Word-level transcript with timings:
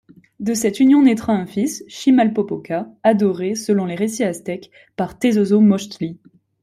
De 0.39 0.55
cette 0.55 0.79
union 0.79 1.03
naitra 1.03 1.31
un 1.33 1.45
fils, 1.45 1.83
Chimalpopoca, 1.87 2.89
adoré, 3.03 3.53
selon 3.53 3.85
les 3.85 3.93
récits 3.93 4.23
aztèques, 4.23 4.71
par 4.95 5.19
Tezozomochtli. 5.19 6.17